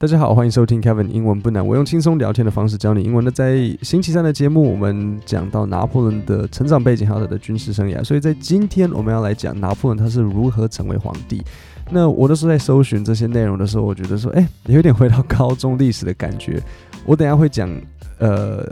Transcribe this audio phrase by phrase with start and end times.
[0.00, 1.64] 大家好，欢迎收听 Kevin 英文不难。
[1.64, 3.22] 我用轻松聊天的方式教你英文。
[3.22, 8.02] 那在星期三的节目，我们讲到拿破仑的成长背景还有他的军事生涯。
[8.02, 11.44] 所以在今天，我们要来讲拿破仑他是如何成为皇帝。
[11.90, 16.58] 那我那时候在搜寻这些内容的时候，我觉得说，哎，有点回到高中历史的感觉。
[17.04, 17.70] 我等下会讲，
[18.20, 18.66] 呃，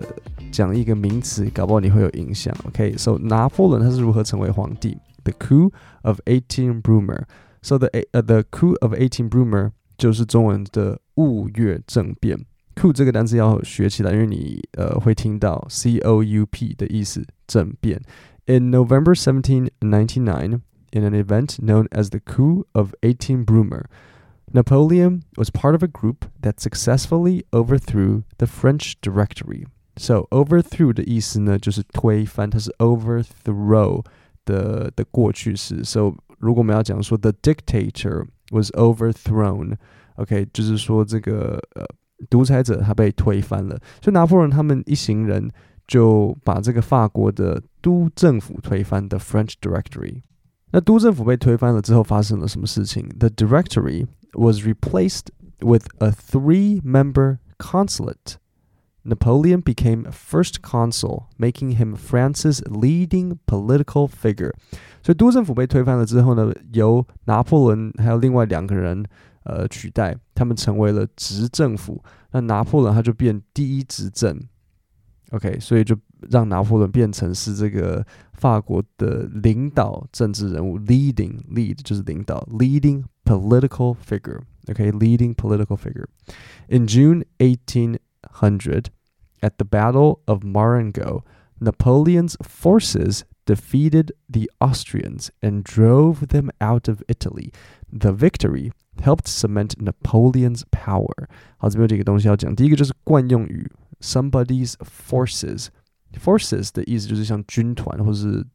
[0.50, 2.54] 讲一个名词，搞不好你会有影响。
[2.68, 7.24] OK，so、拿破仑他是如何成为皇帝？The coup of 18 Brumaire。
[7.60, 12.45] So the uh, the coup of 18 Brumaire 就是中文的雾月政变。
[12.75, 18.01] coup 这个单词要学起来，因为你呃会听到 c o u p 的意思，政变。
[18.45, 20.61] In November 1799,
[20.91, 23.85] in an event known as the coup of 18 Brumaire,
[24.51, 29.65] Napoleon was part of a group that successfully overthrew the French Directory.
[29.95, 34.03] So overthrew 的意思呢，就是推翻，它是 overthrow
[34.45, 35.83] 的的过去式。
[35.83, 39.77] So 如果我们要讲说 the dictator was overthrown，OK，、
[40.17, 41.85] okay, 就是说这个呃
[42.29, 45.49] 独裁者他被推翻了，所以拿破仑他们一行人
[45.87, 50.21] 就把这个法国的督政府推翻的 French Directory。
[50.71, 53.07] 那督政府被推翻了之后发生了什么事情？
[53.19, 55.27] The Directory was replaced
[55.59, 58.37] with a three-member consulate.
[59.05, 64.53] Napoleon became first consul, making him France's leading political figure.
[65.03, 69.05] 所以督政府被推翻了之后呢，由拿破仑还有另外两个人
[69.47, 72.03] 呃取代，他们成为了执政府。
[72.31, 74.39] 那拿破仑他就变第一执政，
[75.31, 75.95] OK，所以就
[76.29, 88.85] 让拿破仑变成是这个法国的领导政治人物，leading lead 就是领导，leading political figure，OK，leading political figure。In June 1800,
[89.41, 91.23] at the Battle of Marengo,
[91.59, 97.51] Napoleon's forces defeated the Austrians and drove them out of Italy.
[97.91, 101.27] The victory helped cement Napoleon's power.
[101.57, 102.55] 好，这边有几个东西要讲。
[102.55, 108.45] 第一个就是惯用语，somebody's forces。forces 的意思就是像军团或是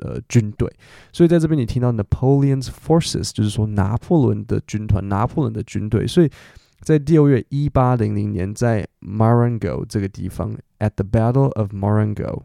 [0.00, 0.68] 呃军队，
[1.12, 6.06] 所以在这边你听到 Napoleon's forces，就是说拿破仑的军团，拿破仑的军队。
[6.06, 6.30] 所以
[6.80, 12.42] 在六月一八零零年，在 Marengo 这个地方，at the Battle of Marengo。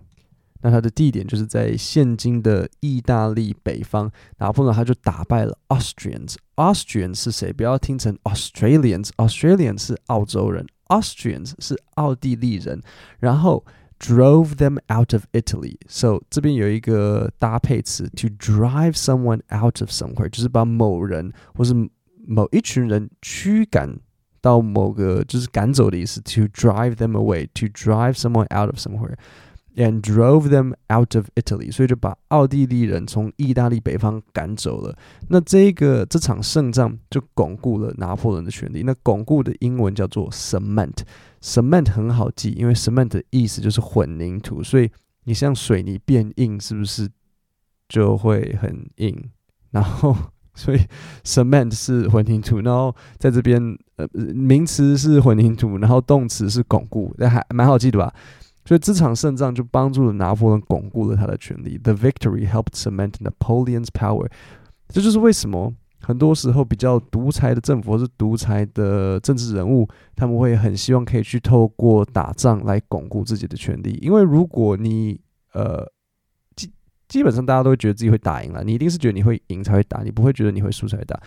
[0.66, 7.52] 那它的地点就是在现今的意大利北方，拿破仑他就打败了 Austrians。Austrians 是谁？
[7.52, 12.82] 不要听成 Australians。Australians 是澳洲人，Austrians 是奥地利人。
[13.20, 13.66] 然后
[14.00, 21.74] drove them out of Italy。So 这边有一个搭配词，to drive someone out of somewhere，就是把某人或是
[22.28, 23.98] 某一群人驱赶
[24.42, 26.22] 到某个，就是赶走的意思。
[26.22, 29.16] To drive them away，to drive someone out of somewhere。
[29.79, 34.97] And drove them out of Italy，所以就把奥地利人从意大利北方赶走了。
[35.29, 38.83] 那这个这场胜仗就巩固了拿破仑的权力。
[38.87, 44.63] 那巩固的英文叫做 cement，cement 很好记，因为 cement 的意思就是混凝土。
[44.63, 44.91] 所以
[45.25, 47.07] 你像水泥变硬，是不是
[47.87, 49.31] 就会很硬？
[49.73, 50.17] 然后
[50.55, 50.81] 所以
[51.23, 53.61] cement 是混凝土，然后在这边
[53.97, 58.15] 呃名词是混凝土，然后动词是巩固，那还蛮好记的吧？
[58.67, 61.79] 所以这场胜仗就帮助了拿破仑巩固了他的权力。
[61.79, 64.29] The victory helped cement Napoleon's power。
[64.89, 73.99] 这就是为什么很多时候比较独裁的政府或是独裁的政治人物，他们会很希望可以去透过打仗来巩固自己的权力。
[74.03, 75.21] 因为如果你
[75.53, 75.85] 呃
[76.55, 76.71] 基
[77.09, 81.21] 基本上大家都会觉得自己会打赢了，你一定是觉得你会赢才会打，你不会觉得你会输才会打。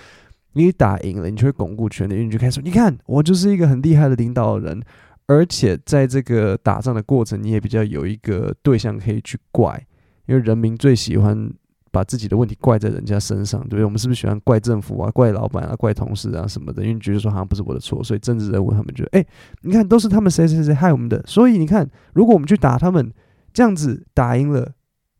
[0.54, 4.82] 你打赢了，你就会巩固权力，因为你就开始说：“你看，我就是一个很厉害的领导人。”
[5.30, 9.80] 而且在这个打仗的过程，你也比较有一个对象可以去怪，
[10.26, 11.54] 因为人民最喜欢
[11.92, 13.86] 把自己的问题怪在人家身上，对不对？
[13.86, 16.84] 我们是不是喜欢怪政府啊、怪老板啊、怪同事啊什么的？
[16.84, 19.26] 因为觉得说好像不是我的错，所以政治人物他们觉得，哎，
[19.62, 23.14] 你看都是他们谁谁谁害我们的，所以你看，如果我们去打他们，
[23.54, 24.74] 这样子打赢了，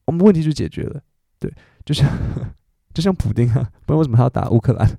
[0.06, 1.00] 我们问题就解决了，
[1.40, 1.54] 对，
[1.86, 2.10] 就像
[2.96, 4.90] 就像普丁啊，不然为什么他要打乌克兰？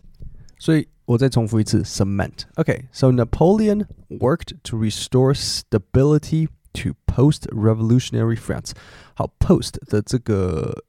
[0.60, 0.86] 所以。
[1.09, 8.71] 我再重复一次，cement。Okay, so Napoleon worked to restore stability to post-revolutionary France。
[9.13, 10.83] 好，post 的这个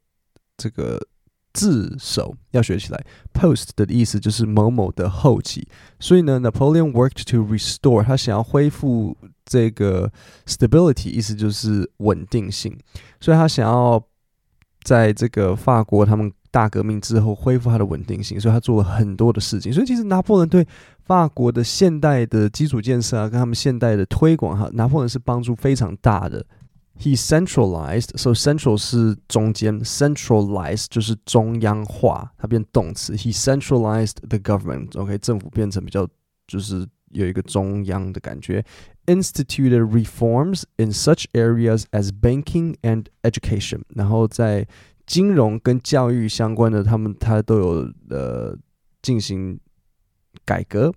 [0.56, 1.06] 这个
[1.52, 3.04] 字首要学起来。
[3.34, 5.68] post 的意思就是某某的后期，
[6.00, 10.10] 所以呢，Napoleon worked to restore，他想要恢复这个
[10.46, 12.78] stability，意思就是稳定性，
[13.20, 14.02] 所以他想要
[14.82, 16.32] 在这个法国他们。
[16.51, 19.71] 大革命之后恢复它的稳定性，所以他做了很多的事情。
[19.71, 20.67] 所以其实拿破仑对
[21.05, 26.45] 法国的现代的基础建设啊，跟他们现代的推广哈，拿破仑是帮助非常大的。
[26.99, 33.13] He centralized，so central 是中间，centralized 就是中央化，它变动词。
[33.13, 36.07] He centralized the government，OK，政府变成比较
[36.45, 38.63] 就是有一个中央的感觉。
[39.07, 44.67] Instituted reforms in such areas as banking and education，然后在
[45.11, 48.57] 金融跟教育相关的，他们他都有呃
[49.01, 49.59] 进行
[50.45, 50.93] 改革。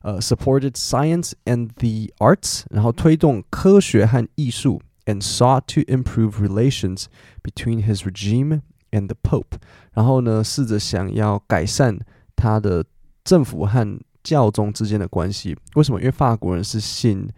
[0.00, 7.04] 呃、，supported science and the arts，然后推动科学和艺术，and sought to improve relations
[7.44, 9.58] between his regime and the Pope，
[9.92, 12.00] 然后呢，试着想要改善
[12.34, 12.84] 他的
[13.22, 15.56] 政府和教宗之间的关系。
[15.76, 16.00] 为什么？
[16.00, 17.28] 因为法国人是信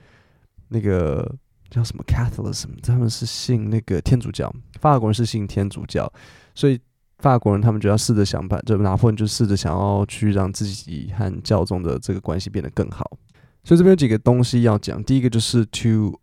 [0.69, 1.35] 那个
[1.71, 6.13] 叫什么 Catholicism，他们是信那个天主教，法国人是信天主教，
[6.55, 6.81] 所以。
[7.21, 13.19] 法国人他们就要试着想办，就拿破仑就试着想要去让自己和教宗的这个关系变得更好。
[13.65, 16.17] 所以这边有几个东西要讲，第一个就是 to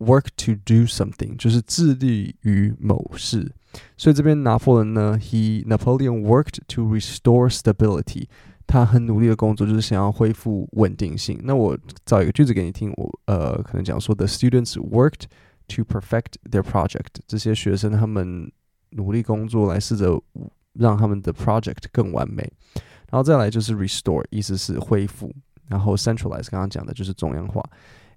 [0.00, 3.54] work to do something，就是致力于某事。
[3.96, 8.26] 所以这边拿破仑呢，he Napoleon worked to restore stability，
[8.69, 11.39] 他很努力的工作就是想要恢复稳定性。
[11.43, 15.23] 那我造一个句子给你听，我呃可能讲说，the students worked
[15.67, 18.51] to perfect their project，这些学生他们。
[18.91, 20.17] 努力工作来试着
[20.71, 22.49] 让他们的 project 更完美，
[23.11, 25.29] 然后再来就是 restore，意思是恢复，
[25.67, 27.61] 然后 centralize，刚刚讲的就是中央化。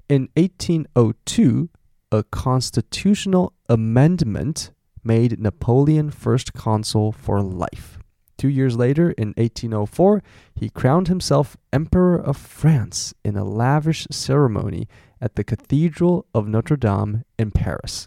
[0.06, 1.68] In 1802,
[2.10, 4.68] a constitutional amendment
[5.02, 7.98] made Napoleon first consul for life.
[8.36, 10.22] Two years later, in 1804,
[10.54, 14.86] he crowned himself Emperor of France in a lavish ceremony
[15.20, 18.06] at the Cathedral of Notre Dame in Paris.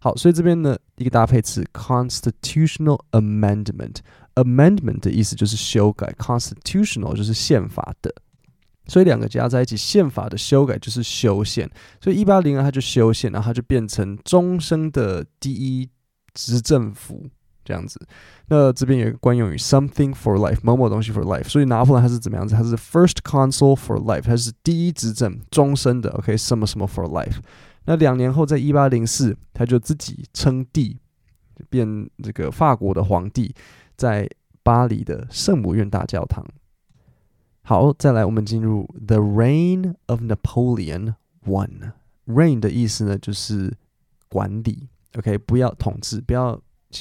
[0.00, 8.14] 好，所以这边呢，一个搭配词 constitutional amendment。amendment 的意思就是修改，constitutional 就是宪法的，
[8.86, 11.68] 所以两个加在一起，宪法的修改就是修宪。
[12.00, 15.90] 所以一八零二他就修宪，然后他就变成终生的第一
[16.32, 17.28] 执政府
[17.63, 17.99] 这样子。
[18.47, 21.47] 那这边有一个惯用语 something for life，某某东西 for life。
[21.49, 22.55] 所以拿破仑他是怎么样子？
[22.55, 26.09] 他是 first consul for life，他是第一执政终身的。
[26.11, 27.37] OK，什么什么 for life。
[27.85, 30.97] 那两年后，在一八零四，他就自己称帝，
[31.69, 33.53] 变这个法国的皇帝，
[33.97, 34.29] 在
[34.63, 36.45] 巴黎的圣母院大教堂。
[37.61, 41.15] 好，再来，我们进入 The Reign of Napoleon
[41.45, 41.93] One。
[42.25, 43.73] Reign 的意思呢，就是
[44.29, 44.87] 管理。
[45.17, 46.59] OK，不要统治，不要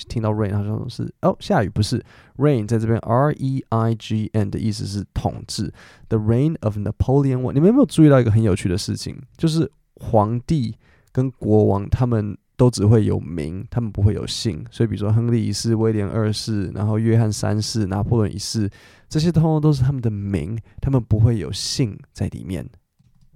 [0.09, 2.05] 听到 Rain 好像是哦下雨，不是
[2.37, 5.73] rain 在这边 R E I G N 的意思是统治。
[6.09, 9.17] The Reign of Napoleon One，你们有没有注意到一个很有趣的事情？
[9.37, 10.77] 就是皇帝
[11.13, 14.65] 跟国王，他们都只会有名，他们不会有姓。
[14.71, 18.71] 所以，比如说亨利一世、威廉二世，然后约翰三世、拿破仑一世，
[19.09, 22.67] 这些通通都是他们的名，他们不会有姓在里面。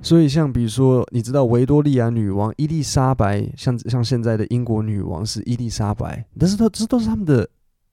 [0.02, 7.48] 所以，像比如说，你知道维多利亚女王伊丽莎白，像像现在的英国女王是伊丽莎白，但是都这都是他们的。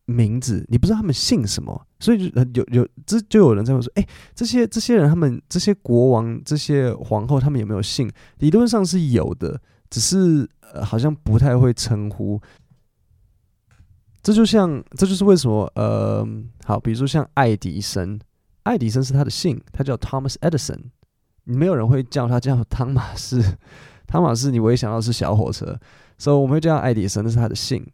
[0.06, 4.06] 名字你不知道他们姓什么，所以就有有这就有人在问说，哎，
[4.36, 8.12] 这些这些人他们这些国王这些皇后他们有没有姓？
[8.40, 12.38] 理论上是有的，只是呃好像不太会称呼。
[14.22, 16.28] 这就像这就是为什么呃
[16.66, 18.20] 好，比如说像爱迪生，
[18.64, 20.82] 爱迪生是他的姓，他叫 Thomas Edison，
[21.44, 23.42] 没有人会叫他叫汤马士，
[24.08, 25.78] 汤马士你唯一想到是小火车，
[26.18, 27.86] 所以我们会叫爱迪生，那是他的姓。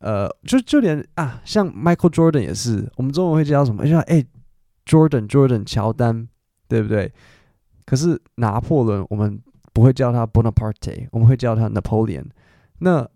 [0.00, 3.84] 呃，就就连啊，像 Michael Jordan 也是，我们中文会叫什么？
[3.84, 4.24] 就像哎
[4.86, 6.26] ，Jordan Jordan 乔丹，
[6.68, 7.12] 对不对？
[7.84, 9.38] 可是拿破仑，我们
[9.72, 12.26] 不会叫他 Bonaparte，我们会叫他 Napoleon。
[12.78, 13.06] 那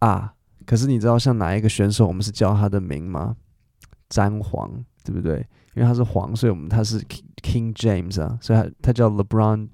[0.00, 0.34] 啊，
[0.66, 3.36] 可是你知道像哪一个选手，我们是叫他的名吗？
[4.12, 4.70] 詹皇，
[5.02, 5.38] 对不对？
[5.74, 7.00] 因为他是皇，所以我们他是
[7.42, 9.68] King James 啊，所以他他叫 LeBron。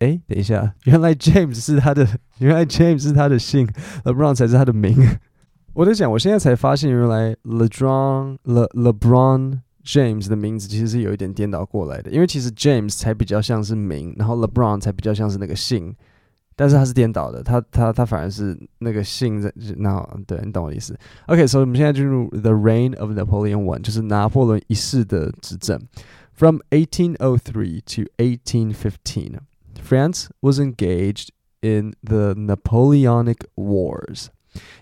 [0.00, 2.04] 哎，等一下， 原来 James 是他的，
[2.38, 3.68] 原来 James 是他的姓
[4.04, 4.96] ，LeBron 才是他的名。
[5.74, 15.94] 我在讲，我现在才发现，原来 LeBron Le LeBron James 的名字其实是有一点颠倒过来的，因为其实 James 才比较像是名，然后 LeBron 才比较像是那个姓，
[16.59, 20.97] 但是它是颠倒的，他他他反而是那个姓在那，对，你懂我的意思？
[21.27, 25.81] OK，所以我们现在进入 The Reign of Napoleon One，就是拿破仑一世的执政，
[26.33, 29.39] From 1803 to 1815,
[29.81, 31.29] France was engaged
[31.61, 34.27] in the Napoleonic Wars.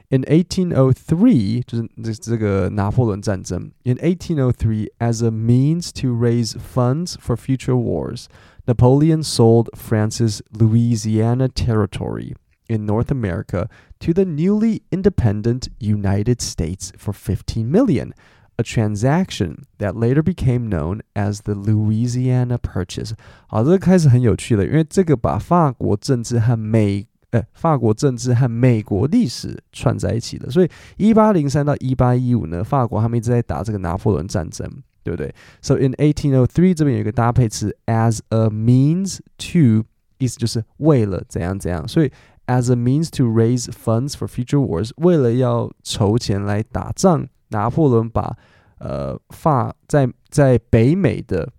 [0.09, 3.71] In 1803, 就是这这个拿破仑战争。
[3.83, 8.27] In 1803, as a means to raise funds for future wars,
[8.67, 12.33] Napoleon sold France's Louisiana territory
[12.67, 13.67] in North America
[13.99, 18.13] to the newly independent United States for 15 million,
[18.57, 23.13] a transaction that later became known as the Louisiana Purchase。
[23.47, 34.71] 好，这个开始很有趣了，因为这个把法国政治和美呃，法国政治和美国历史串在一起的，所以一八零三到一八一五呢，法国他们一直在打这个拿破仑战争。
[35.02, 39.86] 对不对？So in 1803这边有一个搭配词，as a means to，
[40.18, 41.86] 意思就是为了怎样怎样。
[41.86, 42.10] 所以
[42.46, 48.36] as a means to raise funds for future wars，为了要筹钱来打仗，拿破仑把
[48.78, 51.52] 呃法在在北美的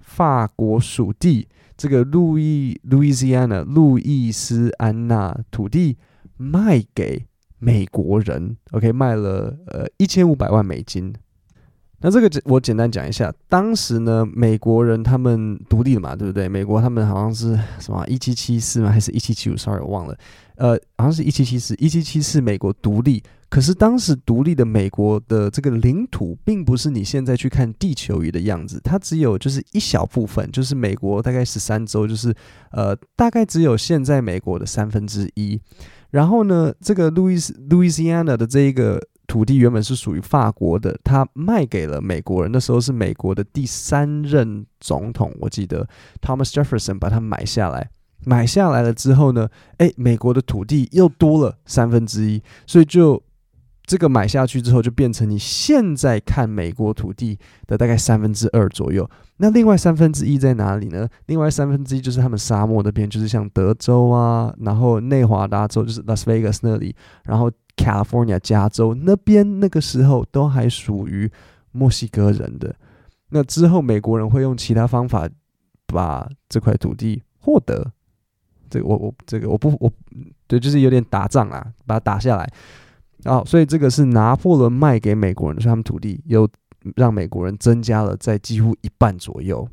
[0.00, 5.96] 法国属地这个路易 Louisiana 路易斯安那土地
[6.36, 7.26] 卖给
[7.58, 11.14] 美国人，OK，卖了呃一千五百万美金。
[12.02, 16.48] 那这个我简单讲一下，当时呢，美国人他们独立了嘛，对不对？
[16.48, 18.90] 美国他们好像是什么一七七四吗？
[18.90, 20.16] 还是一七七五？Sorry，我忘了。
[20.56, 23.22] 呃，好像是一七七四，一七七四美国独立。
[23.50, 32.34] 可是当时独立的美国的这个领土，并不是你现在去看地球仪的样子，它只有就是一小部分，就是美国大概十三州，就是
[32.70, 35.60] 呃，大概只有现在美国的三分之一。
[36.10, 38.98] 然后呢，这个路易斯路易斯安那的这一个。
[39.30, 42.50] 土地原本是属于法国的，他卖给了美国人。
[42.50, 45.88] 那时候是美国的第三任总统，我记得
[46.20, 47.90] Thomas Jefferson 把它买下来。
[48.24, 53.22] 买下来了之后呢，诶，美国的土地又多了三分之一，所以就
[53.84, 59.08] 这个买下去之后，就变成你现在看美国土地的大概三分之二左右。
[59.36, 61.06] 那另外三分之一在哪里呢？
[61.26, 67.48] 另外三分之一就是他们沙漠那边，就是像德州啊，然后内华达州就是 Las Vegas 那里，然后。
[67.80, 71.30] California 加州那边那个时候都还属于
[71.72, 72.74] 墨西哥人的，
[73.30, 75.28] 那之后美国人会用其他方法
[75.86, 77.90] 把这块土地获得。
[78.68, 79.90] 这个我我这个我不我
[80.46, 82.48] 对，就是有点打仗啊，把它打下来。
[83.24, 86.48] 哦，所以这个是拿破仑卖给美国人的，所以他们土地又
[86.96, 89.68] 让美国人增加了在几乎一半左右。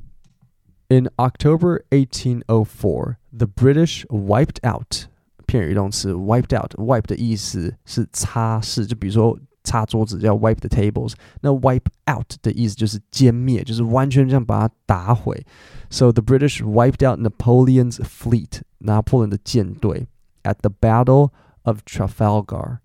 [0.89, 5.06] In October 1804, the British wiped out.
[5.46, 15.44] 片语动词 wiped out，wipe 的意思是擦拭，就比如说擦桌子叫 wipe the tables，那 wipe out 的意思就是歼灭，就是完全这样把它打毁。
[15.90, 20.08] So the British wiped out Napoleon's fleet，拿破仑的舰队
[20.42, 21.30] at the Battle
[21.62, 22.78] of Trafalgar.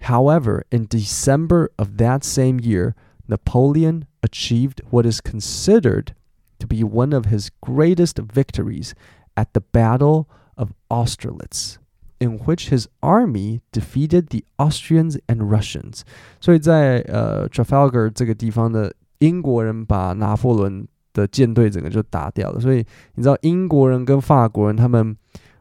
[0.00, 2.94] However, in December of that same year,
[3.26, 6.14] Napoleon achieved what is considered
[6.58, 8.94] to be one of his greatest victories
[9.34, 11.78] at the Battle of Austerlitz.
[12.19, 16.01] In which his army defeated the Austrians and Russians，
[16.41, 22.59] 所以在呃 Trafalgar 这个地方的英国人把拿破仑的舰队整个就打掉了。
[22.59, 22.83] 所以
[23.13, 25.15] 你知道英国人跟法国人他们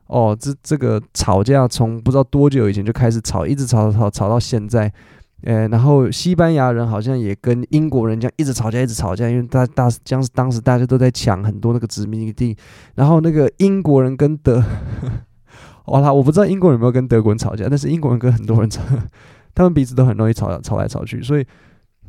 [0.06, 4.90] 哦，这这个吵架从不知道多久以前就开始吵，一直吵吵吵吵到现在。
[5.42, 12.56] 呃，然后西班牙人好像也跟英国人这样一直吵架，一直吵架，因为大大将当时大家都在抢很多那个殖民地，
[12.94, 14.64] 然后那个英国人跟德。
[15.86, 16.12] 哇啦！
[16.12, 18.82] 我不知道英国人有没有跟德国人吵架，但是英国人跟很多人吵，
[19.54, 21.22] 他们彼此都很容易吵，吵来吵去。
[21.22, 21.46] 所以，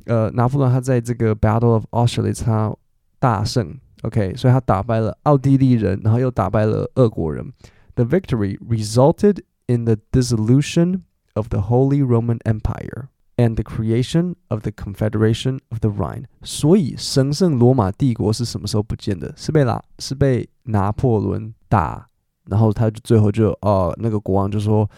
[0.05, 2.75] 呃，拿破仑他在这个 Battle of Austerlitz 他
[3.19, 7.53] 大胜，OK，所以他打败了奥地利人，然后又打败了俄国人。
[7.96, 11.01] The victory resulted in the dissolution
[11.36, 16.24] of the Holy Roman Empire and the creation of the Confederation of the Rhine。
[16.41, 19.34] 所以，神圣罗马帝国是什么时候不见的？
[19.36, 22.07] 是被拿是被拿破仑打。
[22.50, 24.89] 然后他就最后就哦，那个国王就说，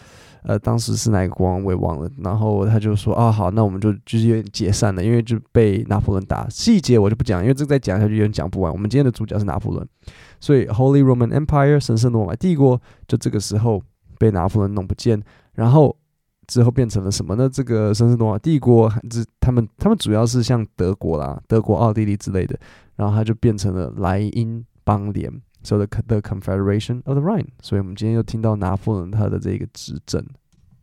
[0.42, 2.10] 呃，当时是哪个国王我也忘了。
[2.18, 6.48] 然后他就说啊，好，那我们就就是有点解散了，因为就被拿破仑打。
[6.48, 8.72] 细节我就不讲，因为这个再讲下去有点讲不完。
[8.72, 9.86] 我们今天的主角是拿破仑，
[10.40, 13.82] 所以 Holy Roman Empire 神圣罗马帝国就这个时候
[14.18, 15.22] 被拿破仑弄不见。
[15.54, 15.94] 然后
[16.46, 17.48] 之后变成了什么呢？
[17.52, 22.58] 这个神圣罗马帝国，这他们他们主要是像德国啦、德国、奥地利之类的，
[22.96, 25.30] 然后他就变成了莱茵邦联。
[25.63, 30.23] So the the Confederation of the Rhine，所以我们今天又听到拿破仑他的这个执政。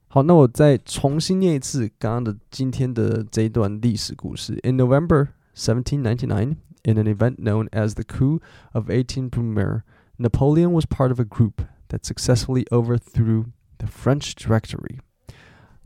[0.09, 4.59] 好，那我再重新念一次刚刚的今天的这一段历史故事。
[4.65, 8.41] In November 1799, in an event known as the Coup
[8.73, 9.83] of 18 Brumaire,
[10.19, 14.99] Napoleon was part of a group that successfully overthrew the French Directory.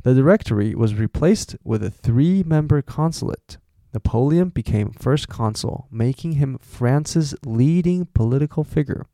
[0.03, 3.59] The Directory was replaced with a three-member consulate.
[3.94, 9.06] Napoleon became first consul, making him France's leading political figure.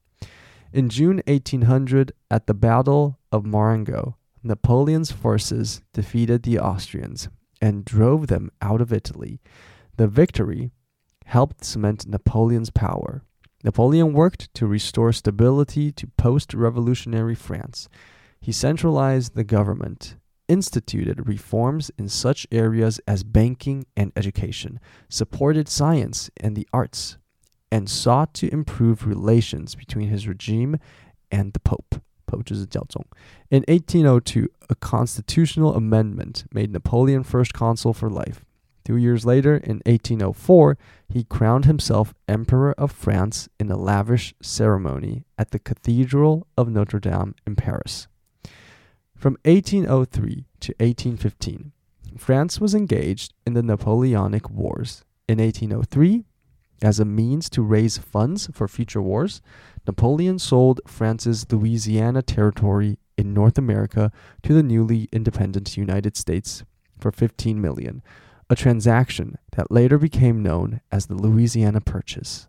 [0.72, 7.30] In June 1800, at the Battle of Marengo, Napoleon's forces defeated the Austrians
[7.62, 9.40] and drove them out of Italy.
[9.98, 10.72] The victory
[11.26, 13.24] helped cement Napoleon's power.
[13.64, 17.90] Napoleon worked to restore stability to post revolutionary France.
[18.40, 26.30] He centralized the government instituted reforms in such areas as banking and education, supported science
[26.38, 27.18] and the arts,
[27.72, 30.78] and sought to improve relations between his regime
[31.32, 32.02] and the Pope.
[32.28, 32.50] Pope
[33.50, 38.44] In 1802, a constitutional amendment made Napoleon first consul for life.
[38.84, 40.78] Two years later, in 1804,
[41.10, 47.00] he crowned himself Emperor of France in a lavish ceremony at the Cathedral of Notre
[47.00, 48.08] Dame in Paris.
[49.18, 51.72] From 1803 to 1815,
[52.18, 55.04] France was engaged in the Napoleonic Wars.
[55.28, 56.24] In 1803,
[56.84, 59.42] as a means to raise funds for future wars,
[59.88, 64.12] Napoleon sold France's Louisiana territory in North America
[64.44, 66.64] to the newly independent United States
[67.00, 68.04] for 15 million,
[68.52, 72.48] a transaction that later became known as the Louisiana Purchase.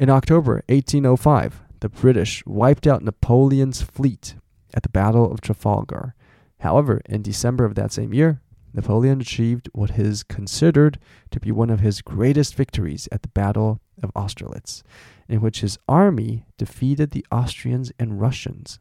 [0.00, 4.34] In October 1805, the British wiped out Napoleon's fleet
[4.74, 6.14] at the Battle of Trafalgar.
[6.60, 8.40] However, in December of that same year,
[8.72, 10.98] Napoleon achieved what is considered
[11.30, 14.82] to be one of his greatest victories at the Battle of Austerlitz,
[15.28, 18.78] in which his army defeated the Austrians and Russians.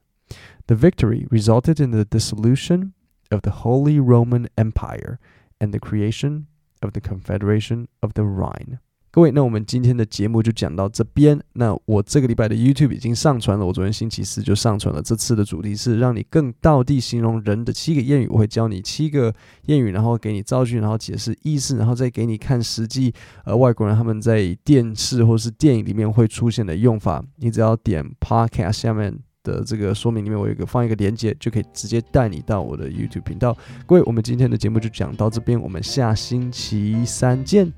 [0.68, 2.94] The victory resulted in the dissolution
[3.32, 5.20] of the Holy Roman Empire
[5.62, 6.48] and the creation
[6.82, 8.80] of the Confederation of the Rhine.
[9.16, 11.40] 各位，那我们今天的节目就讲到这边。
[11.54, 15.02] 那我这个礼拜的 YouTube 已经上传了，我昨天星期四就上传了。
[15.02, 19.34] 这次的主题是让你更到地形容人的七个谚语，我会教你七个
[19.68, 23.14] 谚语，然后给你造句，然后解释意思，然后再给你看实际
[23.46, 27.24] 呃外国人他们在电视或是电影里面会出现的用法。
[27.38, 33.56] 你只要点 Podcast 下面的这个说明里面，我有一个放一个连接，就可以直接带你到我的 YouTube 频道。
[33.86, 37.72] 各位，我们今天的节目就讲到这边，我们下星期三见，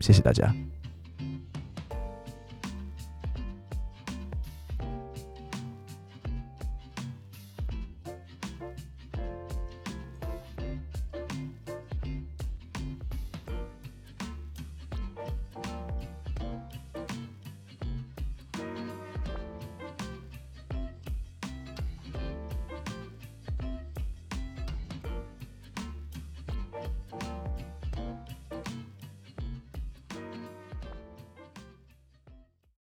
[0.00, 0.50] 谢谢大家。